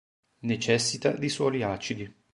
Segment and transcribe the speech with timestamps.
[0.39, 2.11] Necessita di suoli acidi.